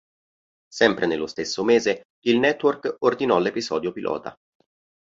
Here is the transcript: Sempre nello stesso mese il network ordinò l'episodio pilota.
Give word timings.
Sempre 0.67 1.05
nello 1.05 1.27
stesso 1.27 1.63
mese 1.63 2.05
il 2.21 2.39
network 2.39 2.95
ordinò 3.01 3.37
l'episodio 3.37 3.91
pilota. 3.91 4.35